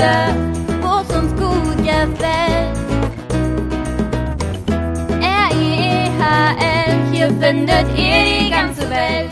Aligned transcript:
Wo 0.00 1.02
es 1.02 1.14
uns 1.14 1.30
gut 1.38 1.76
gefällt. 1.76 2.74
R-I-E-H-L, 5.20 7.12
hier 7.12 7.28
findet 7.28 7.86
ihr 7.98 8.24
die 8.24 8.50
ganze 8.50 8.88
Welt. 8.88 9.30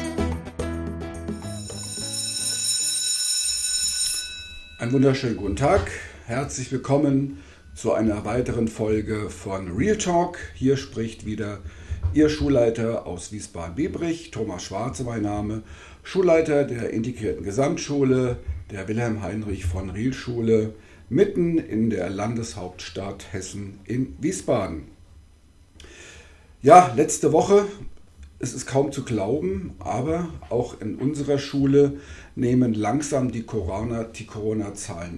Einen 4.79 4.93
wunderschönen 4.93 5.39
guten 5.39 5.57
Tag. 5.57 5.91
Herzlich 6.27 6.71
willkommen 6.71 7.43
zu 7.75 7.95
einer 7.95 8.27
weiteren 8.27 8.69
Folge 8.69 9.30
von 9.30 9.75
Real 9.75 9.96
Talk. 9.96 10.37
Hier 10.55 10.77
spricht 10.77 11.25
wieder 11.25 11.61
Ihr 12.12 12.29
Schulleiter 12.29 13.07
aus 13.07 13.32
Wiesbaden-Biebrich, 13.32 14.32
Thomas 14.32 14.64
Schwarze 14.64 15.05
mein 15.05 15.23
Name, 15.23 15.62
Schulleiter 16.09 16.64
der 16.64 16.88
integrierten 16.88 17.45
Gesamtschule 17.45 18.39
der 18.71 18.89
Wilhelm 18.89 19.21
Heinrich 19.22 19.66
von 19.66 19.90
Riel 19.90 20.14
Schule 20.14 20.72
mitten 21.11 21.58
in 21.58 21.90
der 21.90 22.08
Landeshauptstadt 22.08 23.30
Hessen 23.35 23.79
in 23.85 24.16
Wiesbaden. 24.18 24.85
Ja, 26.63 26.94
letzte 26.96 27.35
Woche, 27.35 27.66
es 28.39 28.54
ist 28.54 28.64
kaum 28.64 28.90
zu 28.90 29.04
glauben, 29.04 29.75
aber 29.80 30.30
auch 30.49 30.80
in 30.80 30.94
unserer 30.94 31.36
Schule 31.36 32.00
nehmen 32.34 32.72
langsam 32.72 33.30
die 33.30 33.42
Corona-Zahlen 33.42 34.12
die 34.14 34.25
Corona 34.25 34.72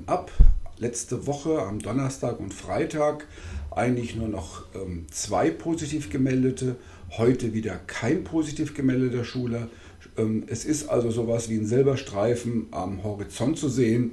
ab. 0.06 0.32
Letzte 0.78 1.24
Woche 1.28 1.62
am 1.62 1.78
Donnerstag 1.78 2.40
und 2.40 2.52
Freitag 2.52 3.28
eigentlich 3.70 4.16
nur 4.16 4.28
noch 4.28 4.64
ähm, 4.74 5.06
zwei 5.12 5.50
positiv 5.50 6.10
gemeldete, 6.10 6.74
heute 7.16 7.54
wieder 7.54 7.76
kein 7.76 8.24
positiv 8.24 8.74
gemeldeter 8.74 9.24
Schüler. 9.24 9.68
Ähm, 10.16 10.44
es 10.46 10.64
ist 10.64 10.88
also 10.88 11.10
sowas 11.10 11.48
wie 11.48 11.56
ein 11.56 11.66
Silberstreifen 11.66 12.66
am 12.70 13.02
Horizont 13.02 13.58
zu 13.58 13.68
sehen. 13.68 14.12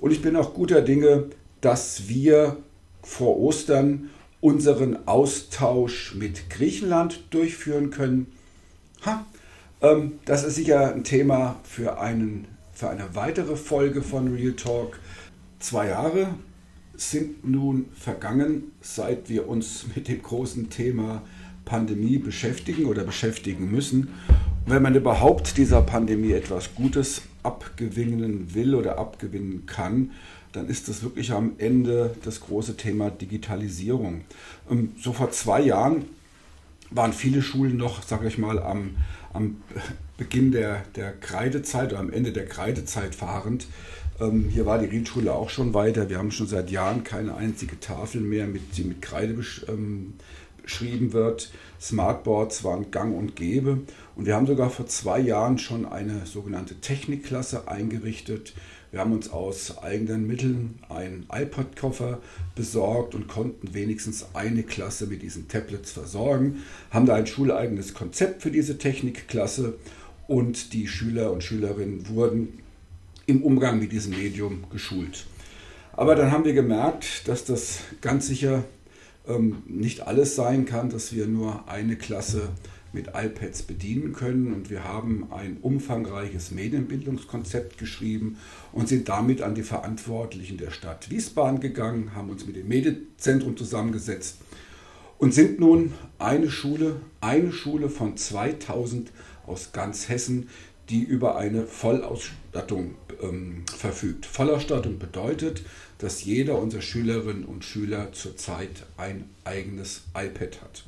Und 0.00 0.10
ich 0.10 0.22
bin 0.22 0.36
auch 0.36 0.54
guter 0.54 0.82
Dinge, 0.82 1.26
dass 1.60 2.08
wir 2.08 2.56
vor 3.02 3.38
Ostern 3.38 4.10
unseren 4.40 5.06
Austausch 5.06 6.14
mit 6.14 6.50
Griechenland 6.50 7.22
durchführen 7.30 7.90
können. 7.90 8.26
Ha, 9.06 9.24
ähm, 9.80 10.18
das 10.24 10.44
ist 10.44 10.56
sicher 10.56 10.94
ein 10.94 11.04
Thema 11.04 11.60
für, 11.62 11.98
einen, 11.98 12.46
für 12.72 12.90
eine 12.90 13.14
weitere 13.14 13.56
Folge 13.56 14.02
von 14.02 14.34
Real 14.34 14.52
Talk. 14.52 14.98
Zwei 15.60 15.88
Jahre 15.88 16.34
sind 16.96 17.48
nun 17.48 17.86
vergangen, 17.94 18.72
seit 18.80 19.28
wir 19.28 19.48
uns 19.48 19.86
mit 19.94 20.08
dem 20.08 20.22
großen 20.22 20.70
Thema 20.70 21.22
Pandemie 21.64 22.18
beschäftigen 22.18 22.84
oder 22.84 23.04
beschäftigen 23.04 23.70
müssen. 23.70 24.08
Wenn 24.66 24.82
man 24.82 24.94
überhaupt 24.94 25.58
dieser 25.58 25.82
Pandemie 25.82 26.32
etwas 26.32 26.74
Gutes 26.74 27.22
abgewinnen 27.42 28.54
will 28.54 28.74
oder 28.74 28.98
abgewinnen 28.98 29.66
kann, 29.66 30.12
dann 30.52 30.68
ist 30.68 30.88
das 30.88 31.02
wirklich 31.02 31.32
am 31.32 31.52
Ende 31.58 32.16
das 32.24 32.40
große 32.40 32.76
Thema 32.76 33.10
Digitalisierung. 33.10 34.22
Ähm, 34.70 34.92
so 34.98 35.12
vor 35.12 35.30
zwei 35.32 35.60
Jahren 35.60 36.06
waren 36.90 37.12
viele 37.12 37.42
Schulen 37.42 37.76
noch, 37.76 38.02
sage 38.02 38.26
ich 38.26 38.38
mal, 38.38 38.58
am, 38.58 38.96
am 39.34 39.56
Beginn 40.16 40.52
der, 40.52 40.82
der 40.96 41.12
Kreidezeit 41.12 41.92
oder 41.92 42.00
am 42.00 42.12
Ende 42.12 42.32
der 42.32 42.46
Kreidezeit 42.46 43.14
fahrend. 43.14 43.66
Ähm, 44.18 44.48
hier 44.48 44.64
war 44.64 44.78
die 44.78 44.86
Riedschule 44.86 45.34
auch 45.34 45.50
schon 45.50 45.74
weiter. 45.74 46.08
Wir 46.08 46.18
haben 46.18 46.30
schon 46.30 46.46
seit 46.46 46.70
Jahren 46.70 47.04
keine 47.04 47.34
einzige 47.34 47.78
Tafel 47.80 48.22
mehr, 48.22 48.46
mit, 48.46 48.78
die 48.78 48.84
mit 48.84 49.02
Kreide 49.02 49.34
ähm, 49.68 50.14
beschrieben 50.64 51.12
wird. 51.12 51.52
Smartboards 51.80 52.64
waren 52.64 52.90
gang 52.90 53.16
und 53.16 53.36
gäbe. 53.36 53.78
Und 54.16 54.26
wir 54.26 54.34
haben 54.34 54.46
sogar 54.46 54.70
vor 54.70 54.86
zwei 54.86 55.20
Jahren 55.20 55.58
schon 55.58 55.86
eine 55.86 56.26
sogenannte 56.26 56.74
Technikklasse 56.76 57.68
eingerichtet. 57.68 58.54
Wir 58.90 59.00
haben 59.00 59.12
uns 59.12 59.30
aus 59.30 59.78
eigenen 59.78 60.26
Mitteln 60.26 60.78
einen 60.88 61.26
iPod-Koffer 61.28 62.20
besorgt 62.54 63.14
und 63.14 63.26
konnten 63.26 63.74
wenigstens 63.74 64.26
eine 64.34 64.62
Klasse 64.62 65.08
mit 65.08 65.22
diesen 65.22 65.48
Tablets 65.48 65.90
versorgen, 65.90 66.62
haben 66.90 67.04
da 67.04 67.16
ein 67.16 67.26
schuleigenes 67.26 67.92
Konzept 67.92 68.42
für 68.42 68.52
diese 68.52 68.78
Technikklasse 68.78 69.74
und 70.28 70.72
die 70.72 70.86
Schüler 70.86 71.32
und 71.32 71.42
Schülerinnen 71.42 72.08
wurden 72.08 72.60
im 73.26 73.42
Umgang 73.42 73.80
mit 73.80 73.90
diesem 73.90 74.12
Medium 74.12 74.64
geschult. 74.70 75.26
Aber 75.94 76.14
dann 76.14 76.30
haben 76.30 76.44
wir 76.44 76.54
gemerkt, 76.54 77.26
dass 77.28 77.44
das 77.44 77.80
ganz 78.00 78.26
sicher 78.26 78.64
ähm, 79.26 79.62
nicht 79.66 80.06
alles 80.06 80.34
sein 80.34 80.64
kann, 80.66 80.90
dass 80.90 81.12
wir 81.12 81.26
nur 81.26 81.68
eine 81.68 81.96
Klasse 81.96 82.50
mit 82.92 83.08
iPads 83.08 83.62
bedienen 83.62 84.12
können. 84.12 84.54
Und 84.54 84.70
wir 84.70 84.84
haben 84.84 85.28
ein 85.32 85.58
umfangreiches 85.60 86.52
Medienbildungskonzept 86.52 87.76
geschrieben 87.76 88.38
und 88.72 88.88
sind 88.88 89.08
damit 89.08 89.42
an 89.42 89.54
die 89.54 89.62
Verantwortlichen 89.62 90.56
der 90.56 90.70
Stadt 90.70 91.10
Wiesbaden 91.10 91.60
gegangen, 91.60 92.14
haben 92.14 92.30
uns 92.30 92.46
mit 92.46 92.56
dem 92.56 92.68
Medienzentrum 92.68 93.56
zusammengesetzt 93.56 94.38
und 95.18 95.34
sind 95.34 95.60
nun 95.60 95.92
eine 96.18 96.50
Schule, 96.50 97.00
eine 97.20 97.52
Schule 97.52 97.88
von 97.88 98.16
2000 98.16 99.10
aus 99.46 99.72
ganz 99.72 100.08
Hessen, 100.08 100.48
die 100.88 101.02
über 101.02 101.36
eine 101.36 101.66
Vollausstattung 101.66 102.94
ähm, 103.22 103.64
verfügt. 103.66 104.26
Vollausstattung 104.26 104.98
bedeutet, 104.98 105.62
dass 105.98 106.24
jeder 106.24 106.58
unserer 106.58 106.82
Schülerinnen 106.82 107.44
und 107.44 107.64
Schüler 107.64 108.12
zurzeit 108.12 108.84
ein 108.96 109.24
eigenes 109.44 110.02
iPad 110.14 110.60
hat. 110.62 110.84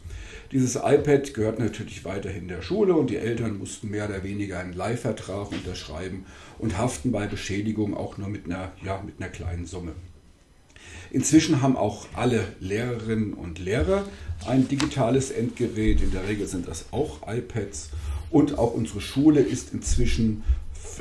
Dieses 0.52 0.76
iPad 0.76 1.34
gehört 1.34 1.58
natürlich 1.58 2.04
weiterhin 2.04 2.48
der 2.48 2.62
Schule 2.62 2.94
und 2.94 3.10
die 3.10 3.16
Eltern 3.16 3.58
mussten 3.58 3.90
mehr 3.90 4.08
oder 4.08 4.22
weniger 4.22 4.58
einen 4.58 4.74
Leihvertrag 4.74 5.50
unterschreiben 5.50 6.26
und 6.58 6.78
haften 6.78 7.12
bei 7.12 7.26
Beschädigung 7.26 7.96
auch 7.96 8.16
nur 8.18 8.28
mit 8.28 8.46
einer, 8.46 8.72
ja, 8.84 9.02
mit 9.04 9.14
einer 9.18 9.30
kleinen 9.30 9.66
Summe. 9.66 9.92
Inzwischen 11.10 11.62
haben 11.62 11.76
auch 11.76 12.06
alle 12.14 12.46
Lehrerinnen 12.60 13.32
und 13.32 13.58
Lehrer 13.58 14.04
ein 14.46 14.68
digitales 14.68 15.30
Endgerät. 15.30 16.00
In 16.00 16.12
der 16.12 16.28
Regel 16.28 16.46
sind 16.46 16.68
das 16.68 16.86
auch 16.90 17.20
iPads. 17.26 17.90
Und 18.30 18.58
auch 18.58 18.74
unsere 18.74 19.00
Schule 19.00 19.40
ist 19.40 19.72
inzwischen 19.72 20.42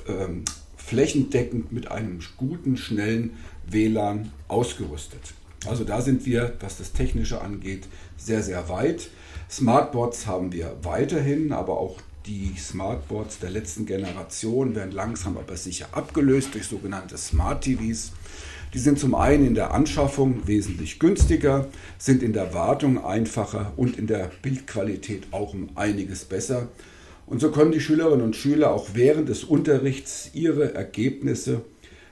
ähm, 0.07 0.43
flächendeckend 0.77 1.71
mit 1.71 1.89
einem 1.91 2.19
guten, 2.37 2.77
schnellen 2.77 3.31
WLAN 3.67 4.31
ausgerüstet. 4.47 5.33
Also 5.67 5.83
da 5.83 6.01
sind 6.01 6.25
wir, 6.25 6.53
was 6.59 6.77
das 6.77 6.91
Technische 6.91 7.41
angeht, 7.41 7.87
sehr, 8.17 8.43
sehr 8.43 8.69
weit. 8.69 9.09
Smartboards 9.49 10.27
haben 10.27 10.51
wir 10.51 10.75
weiterhin, 10.83 11.51
aber 11.51 11.79
auch 11.79 11.99
die 12.25 12.53
Smartboards 12.57 13.39
der 13.39 13.51
letzten 13.51 13.85
Generation 13.85 14.75
werden 14.75 14.91
langsam 14.91 15.37
aber 15.37 15.57
sicher 15.57 15.87
abgelöst 15.91 16.53
durch 16.53 16.65
sogenannte 16.65 17.17
Smart 17.17 17.63
TVs. 17.63 18.11
Die 18.73 18.79
sind 18.79 18.99
zum 18.99 19.15
einen 19.15 19.45
in 19.45 19.55
der 19.55 19.73
Anschaffung 19.73 20.47
wesentlich 20.47 20.99
günstiger, 20.99 21.67
sind 21.97 22.23
in 22.23 22.33
der 22.33 22.53
Wartung 22.53 23.03
einfacher 23.03 23.73
und 23.77 23.97
in 23.97 24.07
der 24.07 24.31
Bildqualität 24.41 25.27
auch 25.31 25.53
um 25.53 25.69
einiges 25.75 26.25
besser. 26.25 26.67
Und 27.27 27.41
so 27.41 27.51
können 27.51 27.71
die 27.71 27.81
Schülerinnen 27.81 28.23
und 28.23 28.35
Schüler 28.35 28.71
auch 28.71 28.89
während 28.93 29.29
des 29.29 29.43
Unterrichts 29.43 30.29
ihre 30.33 30.73
Ergebnisse 30.73 31.61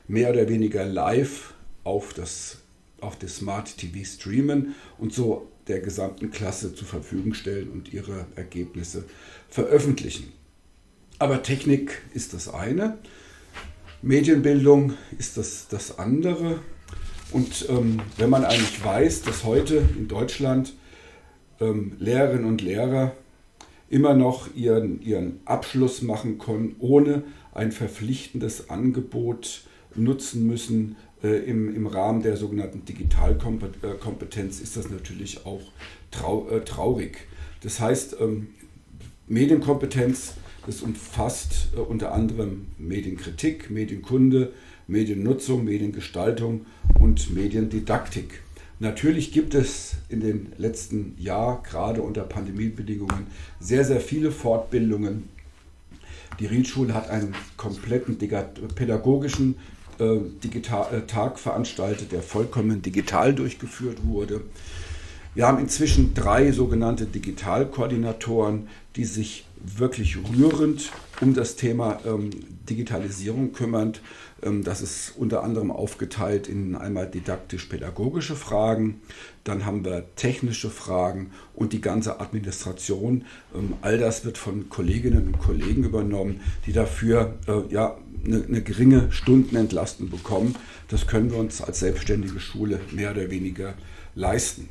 mehr 0.08 0.32
oder 0.32 0.50
weniger 0.50 0.86
live 0.86 1.54
auf 1.84 2.14
das, 2.14 2.58
auf 3.00 3.18
das 3.18 3.38
Smart 3.38 3.78
TV 3.78 4.06
streamen 4.06 4.76
und 4.98 5.14
so 5.14 5.48
der 5.68 5.80
gesamten 5.80 6.32
Klasse 6.32 6.74
zur 6.74 6.88
Verfügung 6.88 7.34
stellen 7.34 7.70
und 7.70 7.94
ihre 7.94 8.26
Ergebnisse 8.36 9.06
veröffentlichen. 9.50 10.32
Aber 11.20 11.44
Technik 11.44 12.02
ist 12.14 12.34
das 12.34 12.50
eine, 12.50 12.98
Medienbildung 14.02 14.94
ist 15.18 15.38
das, 15.38 15.68
das 15.70 15.98
andere. 15.98 16.60
Und 17.32 17.68
ähm, 17.70 18.02
wenn 18.18 18.30
man 18.30 18.44
eigentlich 18.44 18.84
weiß, 18.84 19.22
dass 19.22 19.46
heute 19.46 19.78
in 19.98 20.08
Deutschland 20.08 20.74
ähm, 21.62 21.94
Lehrerinnen 22.00 22.46
und 22.46 22.62
Lehrer 22.62 23.16
immer 23.94 24.16
noch 24.16 24.56
ihren, 24.56 25.04
ihren 25.04 25.40
Abschluss 25.46 26.02
machen 26.02 26.40
können, 26.40 26.76
ohne 26.80 27.22
ein 27.54 27.72
verpflichtendes 27.72 28.72
Angebot 28.72 29.66
nutzen 29.94 30.48
müssen 30.48 30.96
äh, 31.24 31.46
im, 31.46 31.76
im 31.76 31.86
Rahmen 31.86 32.24
der 32.24 32.36
sogenannten 32.36 32.86
Digitalkompetenz, 32.86 34.60
ist 34.62 34.76
das 34.78 34.90
natürlich 34.90 35.46
auch 35.46 35.62
trau, 36.10 36.50
äh, 36.50 36.62
traurig. 36.62 37.28
Das 37.62 37.80
heißt, 37.80 38.18
ähm, 38.20 38.48
Medienkompetenz, 39.28 40.38
das 40.66 40.82
umfasst 40.82 41.70
äh, 41.76 41.80
unter 41.80 42.14
anderem 42.14 42.70
Medienkritik, 42.80 43.70
Medienkunde, 43.70 44.54
Mediennutzung, 44.88 45.66
Mediengestaltung 45.66 46.66
und 47.00 47.32
Mediendidaktik. 47.32 48.42
Natürlich 48.84 49.32
gibt 49.32 49.56
es 49.56 49.94
in 50.10 50.20
den 50.20 50.52
letzten 50.58 51.16
Jahren, 51.18 51.64
gerade 51.64 52.02
unter 52.02 52.24
Pandemiebedingungen, 52.24 53.28
sehr, 53.58 53.86
sehr 53.86 54.02
viele 54.02 54.30
Fortbildungen. 54.30 55.30
Die 56.38 56.48
Riedschule 56.48 56.94
hat 56.94 57.10
einen 57.10 57.34
kompletten 57.56 58.18
pädagogischen 58.18 59.56
äh, 60.00 60.18
Digital 60.44 60.94
äh, 60.94 61.08
Tag 61.08 61.40
veranstaltet, 61.40 62.12
der 62.12 62.22
vollkommen 62.22 62.82
digital 62.82 63.34
durchgeführt 63.34 64.00
wurde. 64.04 64.42
Wir 65.36 65.48
haben 65.48 65.58
inzwischen 65.58 66.14
drei 66.14 66.52
sogenannte 66.52 67.06
Digitalkoordinatoren, 67.08 68.68
die 68.96 69.06
sich 69.06 69.46
wirklich 69.64 70.18
rührend 70.18 70.92
um 71.22 71.34
das 71.34 71.56
Thema 71.56 72.00
ähm, 72.06 72.30
Digitalisierung 72.70 73.52
kümmern. 73.52 73.94
Ähm, 74.44 74.64
das 74.64 74.82
ist 74.84 75.14
unter 75.18 75.44
anderem 75.44 75.72
aufgeteilt 75.72 76.48
in 76.48 76.76
einmal 76.76 77.10
didaktisch-pädagogische 77.10 78.36
Fragen, 78.36 79.02
dann 79.44 79.66
haben 79.66 79.84
wir 79.84 80.06
technische 80.16 80.70
Fragen 80.70 81.32
und 81.56 81.74
die 81.74 81.82
ganze 81.82 82.20
Administration. 82.20 83.26
Ähm, 83.56 83.74
all 83.82 83.98
das 83.98 84.26
wird 84.26 84.38
von 84.38 84.70
Kolleginnen 84.70 85.28
und 85.28 85.40
Kollegen 85.40 85.84
übernommen, 85.84 86.42
die 86.68 86.74
dafür 86.74 87.34
äh, 87.48 87.74
ja, 87.74 87.98
eine, 88.24 88.44
eine 88.44 88.62
geringe 88.62 89.12
Stundenentlastung 89.12 90.12
bekommen. 90.12 90.56
Das 90.90 91.08
können 91.08 91.32
wir 91.32 91.40
uns 91.40 91.60
als 91.62 91.80
selbstständige 91.80 92.40
Schule 92.40 92.80
mehr 92.92 93.12
oder 93.12 93.32
weniger 93.32 93.74
leisten. 94.14 94.70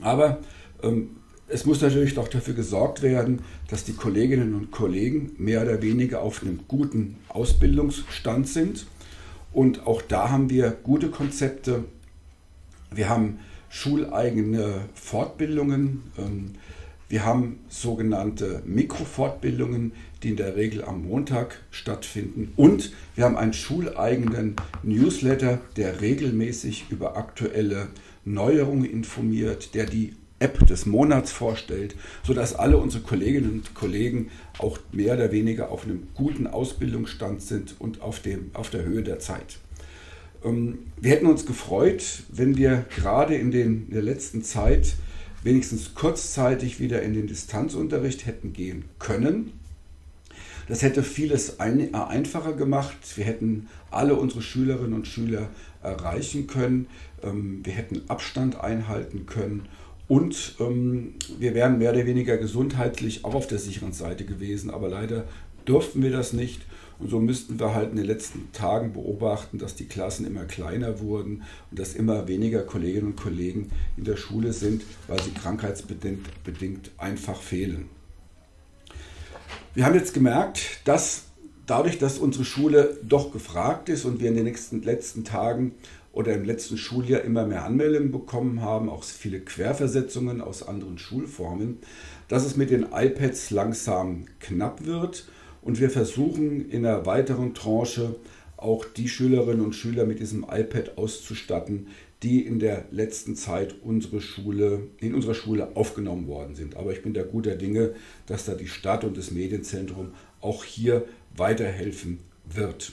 Aber 0.00 0.38
ähm, 0.82 1.10
es 1.48 1.66
muss 1.66 1.82
natürlich 1.82 2.14
doch 2.14 2.28
dafür 2.28 2.54
gesorgt 2.54 3.02
werden, 3.02 3.40
dass 3.68 3.84
die 3.84 3.92
Kolleginnen 3.92 4.54
und 4.54 4.70
Kollegen 4.70 5.32
mehr 5.38 5.62
oder 5.62 5.82
weniger 5.82 6.22
auf 6.22 6.42
einem 6.42 6.60
guten 6.66 7.16
Ausbildungsstand 7.28 8.48
sind. 8.48 8.86
Und 9.52 9.86
auch 9.86 10.00
da 10.00 10.30
haben 10.30 10.48
wir 10.48 10.70
gute 10.70 11.10
Konzepte. 11.10 11.84
Wir 12.90 13.08
haben 13.08 13.38
schuleigene 13.68 14.86
Fortbildungen. 14.94 16.02
Ähm, 16.18 16.54
wir 17.08 17.26
haben 17.26 17.58
sogenannte 17.68 18.62
Mikrofortbildungen, 18.64 19.92
die 20.22 20.30
in 20.30 20.36
der 20.36 20.56
Regel 20.56 20.82
am 20.82 21.02
Montag 21.02 21.60
stattfinden. 21.70 22.54
Und 22.56 22.92
wir 23.14 23.24
haben 23.24 23.36
einen 23.36 23.52
schuleigenen 23.52 24.56
Newsletter, 24.82 25.60
der 25.76 26.00
regelmäßig 26.00 26.86
über 26.88 27.18
aktuelle 27.18 27.88
Neuerungen 28.24 28.84
informiert, 28.84 29.74
der 29.74 29.86
die 29.86 30.14
App 30.38 30.66
des 30.66 30.86
Monats 30.86 31.30
vorstellt, 31.30 31.94
sodass 32.24 32.54
alle 32.54 32.76
unsere 32.76 33.02
Kolleginnen 33.02 33.50
und 33.50 33.74
Kollegen 33.74 34.30
auch 34.58 34.78
mehr 34.90 35.14
oder 35.14 35.30
weniger 35.30 35.70
auf 35.70 35.84
einem 35.84 36.08
guten 36.14 36.46
Ausbildungsstand 36.46 37.42
sind 37.42 37.76
und 37.78 38.02
auf, 38.02 38.20
dem, 38.20 38.50
auf 38.54 38.70
der 38.70 38.84
Höhe 38.84 39.02
der 39.02 39.20
Zeit. 39.20 39.58
Ähm, 40.44 40.78
wir 41.00 41.12
hätten 41.12 41.26
uns 41.26 41.46
gefreut, 41.46 42.24
wenn 42.28 42.56
wir 42.56 42.84
gerade 42.94 43.36
in, 43.36 43.52
den, 43.52 43.86
in 43.86 43.94
der 43.94 44.02
letzten 44.02 44.42
Zeit 44.42 44.94
wenigstens 45.44 45.94
kurzzeitig 45.94 46.80
wieder 46.80 47.02
in 47.02 47.14
den 47.14 47.26
Distanzunterricht 47.26 48.26
hätten 48.26 48.52
gehen 48.52 48.84
können. 48.98 49.52
Das 50.68 50.82
hätte 50.82 51.02
vieles 51.02 51.60
ein, 51.60 51.94
einfacher 51.94 52.52
gemacht. 52.52 52.96
Wir 53.16 53.24
hätten 53.24 53.68
alle 53.90 54.14
unsere 54.14 54.42
Schülerinnen 54.42 54.94
und 54.94 55.06
Schüler 55.06 55.48
erreichen 55.82 56.46
können. 56.46 56.86
Ähm, 57.22 57.60
wir 57.64 57.72
hätten 57.72 58.02
Abstand 58.08 58.60
einhalten 58.60 59.26
können 59.26 59.68
und 60.12 60.56
ähm, 60.60 61.14
wir 61.38 61.54
wären 61.54 61.78
mehr 61.78 61.92
oder 61.92 62.04
weniger 62.04 62.36
gesundheitlich 62.36 63.24
auch 63.24 63.34
auf 63.34 63.46
der 63.46 63.58
sicheren 63.58 63.94
Seite 63.94 64.26
gewesen, 64.26 64.70
aber 64.70 64.90
leider 64.90 65.24
durften 65.64 66.02
wir 66.02 66.10
das 66.10 66.34
nicht. 66.34 66.62
Und 66.98 67.08
so 67.08 67.18
müssten 67.18 67.58
wir 67.58 67.74
halt 67.74 67.92
in 67.92 67.96
den 67.96 68.04
letzten 68.04 68.52
Tagen 68.52 68.92
beobachten, 68.92 69.58
dass 69.58 69.74
die 69.74 69.86
Klassen 69.86 70.26
immer 70.26 70.44
kleiner 70.44 71.00
wurden 71.00 71.42
und 71.70 71.78
dass 71.78 71.94
immer 71.94 72.28
weniger 72.28 72.60
Kolleginnen 72.62 73.08
und 73.08 73.16
Kollegen 73.16 73.70
in 73.96 74.04
der 74.04 74.16
Schule 74.16 74.52
sind, 74.52 74.82
weil 75.08 75.20
sie 75.22 75.30
krankheitsbedingt 75.30 76.44
bedingt 76.44 76.90
einfach 76.98 77.40
fehlen. 77.40 77.88
Wir 79.74 79.86
haben 79.86 79.94
jetzt 79.94 80.12
gemerkt, 80.12 80.80
dass 80.84 81.28
dadurch, 81.64 81.96
dass 81.96 82.18
unsere 82.18 82.44
Schule 82.44 82.98
doch 83.02 83.32
gefragt 83.32 83.88
ist 83.88 84.04
und 84.04 84.20
wir 84.20 84.28
in 84.28 84.34
den 84.34 84.44
nächsten 84.44 84.82
letzten 84.82 85.24
Tagen 85.24 85.72
oder 86.12 86.34
im 86.34 86.44
letzten 86.44 86.76
Schuljahr 86.76 87.22
immer 87.22 87.46
mehr 87.46 87.64
Anmeldungen 87.64 88.12
bekommen 88.12 88.60
haben, 88.60 88.90
auch 88.90 89.02
viele 89.02 89.40
Querversetzungen 89.40 90.42
aus 90.42 90.62
anderen 90.62 90.98
Schulformen, 90.98 91.78
dass 92.28 92.44
es 92.44 92.54
mit 92.54 92.68
den 92.68 92.88
iPads 92.92 93.50
langsam 93.50 94.26
knapp 94.40 94.84
wird. 94.84 95.26
Und 95.62 95.80
wir 95.80 95.88
versuchen 95.88 96.68
in 96.68 96.84
einer 96.84 97.06
weiteren 97.06 97.54
Tranche 97.54 98.16
auch 98.58 98.84
die 98.84 99.08
Schülerinnen 99.08 99.64
und 99.64 99.74
Schüler 99.74 100.04
mit 100.04 100.20
diesem 100.20 100.42
iPad 100.42 100.98
auszustatten, 100.98 101.86
die 102.22 102.46
in 102.46 102.58
der 102.58 102.84
letzten 102.90 103.36
Zeit 103.36 103.74
unsere 103.82 104.20
Schule, 104.20 104.88
in 104.98 105.14
unserer 105.14 105.34
Schule 105.34 105.74
aufgenommen 105.74 106.26
worden 106.28 106.54
sind. 106.54 106.76
Aber 106.76 106.92
ich 106.92 107.02
bin 107.02 107.14
da 107.14 107.22
guter 107.22 107.56
Dinge, 107.56 107.94
dass 108.26 108.44
da 108.44 108.54
die 108.54 108.68
Stadt 108.68 109.04
und 109.04 109.16
das 109.16 109.30
Medienzentrum 109.30 110.12
auch 110.40 110.64
hier 110.64 111.04
weiterhelfen 111.36 112.18
wird. 112.44 112.92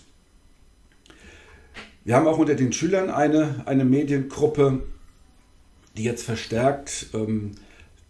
Wir 2.03 2.15
haben 2.15 2.27
auch 2.27 2.37
unter 2.37 2.55
den 2.55 2.73
Schülern 2.73 3.09
eine, 3.09 3.63
eine 3.67 3.85
Mediengruppe, 3.85 4.81
die 5.95 6.03
jetzt 6.03 6.23
verstärkt 6.23 7.07
ähm, 7.13 7.51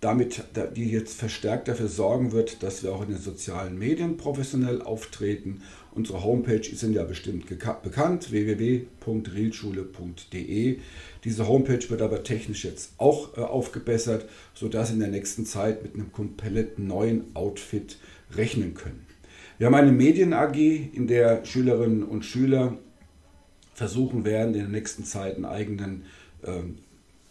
damit, 0.01 0.43
die 0.75 0.89
jetzt 0.89 1.19
verstärkt 1.19 1.67
dafür 1.67 1.89
sorgen 1.89 2.31
wird, 2.31 2.63
dass 2.63 2.83
wir 2.83 2.93
auch 2.93 3.01
in 3.01 3.09
den 3.09 3.19
sozialen 3.19 3.77
Medien 3.77 4.15
professionell 4.15 4.81
auftreten. 4.81 5.61
Unsere 5.99 6.23
Homepage 6.23 6.61
ist 6.61 6.81
ja 6.81 7.03
bestimmt 7.03 7.45
bekannt, 7.83 8.31
www.realschule.de. 8.31 10.79
Diese 11.25 11.47
Homepage 11.49 11.89
wird 11.89 12.01
aber 12.01 12.23
technisch 12.23 12.63
jetzt 12.63 12.93
auch 12.99 13.37
äh, 13.37 13.41
aufgebessert, 13.41 14.29
sodass 14.53 14.91
in 14.91 14.99
der 14.99 15.09
nächsten 15.09 15.45
Zeit 15.45 15.83
mit 15.83 15.95
einem 15.95 16.13
komplett 16.13 16.79
neuen 16.79 17.35
Outfit 17.35 17.97
rechnen 18.33 18.75
können. 18.75 19.05
Wir 19.57 19.67
haben 19.67 19.75
eine 19.75 19.91
Medien 19.91 20.31
AG, 20.31 20.55
in 20.55 21.07
der 21.07 21.43
Schülerinnen 21.43 22.03
und 22.03 22.23
Schüler 22.23 22.77
versuchen 23.73 24.23
werden, 24.23 24.53
in 24.53 24.61
der 24.61 24.69
nächsten 24.69 25.03
Zeit 25.03 25.35
einen 25.35 25.43
eigenen, 25.43 26.05
ähm, 26.45 26.77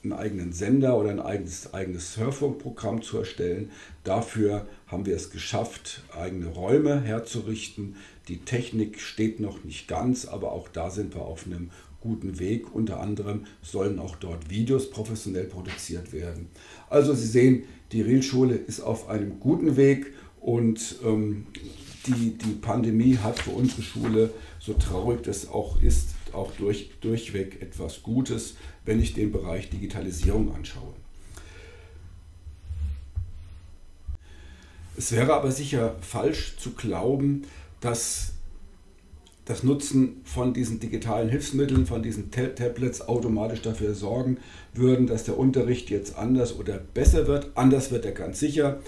einen 0.02 0.12
eigenen 0.12 0.52
Sender 0.52 0.96
oder 0.96 1.10
ein 1.10 1.20
eigenes, 1.20 1.74
eigenes 1.74 2.14
Surfing-Programm 2.14 3.02
zu 3.02 3.18
erstellen. 3.18 3.70
Dafür 4.04 4.66
haben 4.86 5.06
wir 5.06 5.16
es 5.16 5.30
geschafft, 5.30 6.04
eigene 6.16 6.46
Räume 6.46 7.00
herzurichten. 7.00 7.96
Die 8.28 8.38
Technik 8.38 9.00
steht 9.00 9.40
noch 9.40 9.64
nicht 9.64 9.88
ganz, 9.88 10.24
aber 10.24 10.52
auch 10.52 10.68
da 10.68 10.90
sind 10.90 11.14
wir 11.14 11.22
auf 11.22 11.46
einem 11.46 11.70
guten 12.00 12.38
Weg. 12.38 12.74
Unter 12.74 13.00
anderem 13.00 13.46
sollen 13.62 13.98
auch 13.98 14.16
dort 14.16 14.50
Videos 14.50 14.90
professionell 14.90 15.44
produziert 15.44 16.12
werden. 16.12 16.48
Also 16.88 17.12
Sie 17.12 17.26
sehen, 17.26 17.64
die 17.92 18.02
Realschule 18.02 18.54
ist 18.54 18.80
auf 18.80 19.08
einem 19.08 19.40
guten 19.40 19.76
Weg 19.76 20.12
und 20.40 20.96
ähm, 21.04 21.46
die, 22.06 22.38
die 22.38 22.52
Pandemie 22.52 23.18
hat 23.18 23.40
für 23.40 23.50
unsere 23.50 23.82
Schule, 23.82 24.30
so 24.60 24.74
traurig 24.74 25.22
das 25.22 25.48
auch 25.48 25.82
ist, 25.82 26.10
auch 26.34 26.52
durch, 26.52 26.90
durchweg 27.00 27.60
etwas 27.62 28.02
Gutes, 28.02 28.56
wenn 28.84 29.00
ich 29.00 29.14
den 29.14 29.32
Bereich 29.32 29.70
Digitalisierung 29.70 30.54
anschaue. 30.54 30.94
Es 34.96 35.12
wäre 35.12 35.34
aber 35.34 35.52
sicher 35.52 35.94
falsch 36.00 36.56
zu 36.58 36.72
glauben, 36.72 37.42
dass 37.80 38.32
das 39.44 39.62
Nutzen 39.62 40.20
von 40.24 40.52
diesen 40.52 40.78
digitalen 40.80 41.30
Hilfsmitteln, 41.30 41.86
von 41.86 42.02
diesen 42.02 42.30
Tablets 42.30 43.00
automatisch 43.08 43.62
dafür 43.62 43.94
sorgen 43.94 44.38
würden, 44.74 45.06
dass 45.06 45.24
der 45.24 45.38
Unterricht 45.38 45.88
jetzt 45.88 46.16
anders 46.16 46.58
oder 46.58 46.78
besser 46.78 47.26
wird. 47.26 47.52
Anders 47.54 47.90
wird 47.90 48.04
er 48.04 48.12
ganz 48.12 48.40
sicher. 48.40 48.80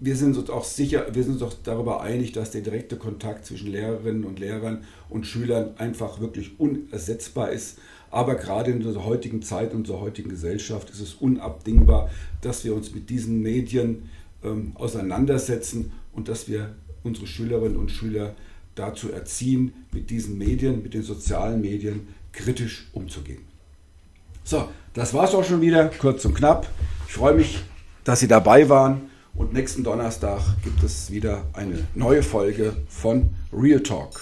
Wir 0.00 0.16
sind 0.16 0.36
uns 0.36 0.50
auch 0.50 0.64
sicher, 0.64 1.06
wir 1.12 1.22
sind 1.22 1.34
uns 1.34 1.42
auch 1.42 1.54
darüber 1.62 2.00
einig, 2.02 2.32
dass 2.32 2.50
der 2.50 2.60
direkte 2.60 2.96
Kontakt 2.96 3.46
zwischen 3.46 3.70
Lehrerinnen 3.70 4.24
und 4.24 4.38
Lehrern 4.38 4.84
und 5.08 5.26
Schülern 5.26 5.76
einfach 5.78 6.20
wirklich 6.20 6.58
unersetzbar 6.58 7.52
ist. 7.52 7.78
Aber 8.10 8.34
gerade 8.34 8.70
in 8.70 8.84
unserer 8.84 9.04
heutigen 9.04 9.42
Zeit, 9.42 9.72
in 9.72 9.78
unserer 9.78 10.00
heutigen 10.00 10.28
Gesellschaft 10.28 10.90
ist 10.90 11.00
es 11.00 11.14
unabdingbar, 11.14 12.10
dass 12.40 12.64
wir 12.64 12.74
uns 12.74 12.94
mit 12.94 13.08
diesen 13.10 13.40
Medien 13.40 14.08
ähm, 14.42 14.72
auseinandersetzen 14.74 15.92
und 16.12 16.28
dass 16.28 16.48
wir 16.48 16.74
unsere 17.02 17.26
Schülerinnen 17.26 17.76
und 17.76 17.90
Schüler 17.90 18.34
dazu 18.74 19.10
erziehen, 19.10 19.72
mit 19.92 20.10
diesen 20.10 20.38
Medien, 20.38 20.82
mit 20.82 20.94
den 20.94 21.02
sozialen 21.02 21.60
Medien 21.60 22.08
kritisch 22.32 22.88
umzugehen. 22.92 23.42
So, 24.42 24.68
das 24.92 25.14
war 25.14 25.24
es 25.24 25.34
auch 25.34 25.44
schon 25.44 25.60
wieder, 25.60 25.88
kurz 25.98 26.24
und 26.24 26.34
knapp. 26.34 26.68
Ich 27.06 27.14
freue 27.14 27.34
mich, 27.34 27.60
dass 28.04 28.20
Sie 28.20 28.28
dabei 28.28 28.68
waren. 28.68 29.10
Und 29.34 29.52
nächsten 29.52 29.82
Donnerstag 29.82 30.40
gibt 30.62 30.82
es 30.84 31.10
wieder 31.10 31.44
eine 31.54 31.86
neue 31.94 32.22
Folge 32.22 32.76
von 32.88 33.30
Real 33.52 33.80
Talk. 33.80 34.20